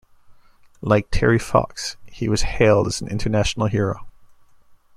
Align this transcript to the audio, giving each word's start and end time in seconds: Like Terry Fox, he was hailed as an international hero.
Like 0.81 1.09
Terry 1.11 1.37
Fox, 1.37 1.95
he 2.07 2.27
was 2.27 2.41
hailed 2.41 2.87
as 2.87 3.01
an 3.01 3.07
international 3.07 3.67
hero. 3.67 4.07